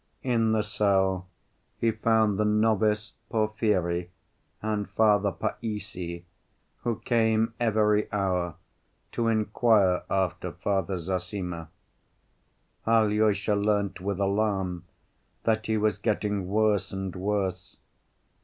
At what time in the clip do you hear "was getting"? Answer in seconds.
15.77-16.47